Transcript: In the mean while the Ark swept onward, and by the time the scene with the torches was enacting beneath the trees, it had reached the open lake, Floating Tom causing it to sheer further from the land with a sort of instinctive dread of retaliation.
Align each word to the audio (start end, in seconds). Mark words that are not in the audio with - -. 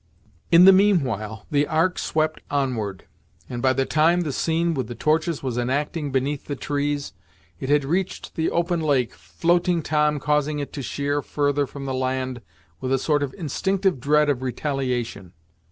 In 0.51 0.65
the 0.65 0.73
mean 0.73 1.03
while 1.03 1.45
the 1.51 1.67
Ark 1.67 1.99
swept 1.99 2.41
onward, 2.49 3.05
and 3.47 3.61
by 3.61 3.71
the 3.71 3.85
time 3.85 4.21
the 4.21 4.33
scene 4.33 4.73
with 4.73 4.87
the 4.87 4.95
torches 4.95 5.43
was 5.43 5.59
enacting 5.59 6.11
beneath 6.11 6.45
the 6.45 6.55
trees, 6.55 7.13
it 7.59 7.69
had 7.69 7.85
reached 7.85 8.33
the 8.33 8.49
open 8.49 8.79
lake, 8.81 9.13
Floating 9.13 9.83
Tom 9.83 10.19
causing 10.19 10.57
it 10.57 10.73
to 10.73 10.81
sheer 10.81 11.21
further 11.21 11.67
from 11.67 11.85
the 11.85 11.93
land 11.93 12.41
with 12.79 12.91
a 12.91 12.97
sort 12.97 13.21
of 13.21 13.35
instinctive 13.35 13.99
dread 13.99 14.27
of 14.27 14.41
retaliation. 14.41 15.33